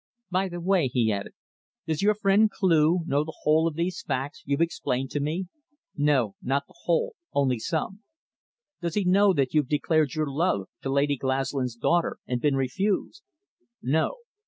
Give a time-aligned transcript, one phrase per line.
[0.31, 1.33] By the way," he added,
[1.85, 5.45] "does your friend Cleugh know the whole of these facts you've explained to me?"
[5.95, 7.99] "No, not the whole only some."
[8.81, 13.21] "Does he know that you've declared your love to Lady Glaslyn's daughter and been refused?"
[13.79, 14.15] "No."